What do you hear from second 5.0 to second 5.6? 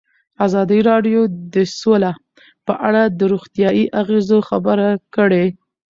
کړې.